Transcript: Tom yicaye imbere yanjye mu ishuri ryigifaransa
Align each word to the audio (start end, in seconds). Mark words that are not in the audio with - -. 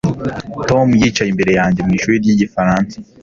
Tom 0.69 0.87
yicaye 1.01 1.29
imbere 1.31 1.51
yanjye 1.59 1.79
mu 1.85 1.91
ishuri 1.97 2.21
ryigifaransa 2.23 2.95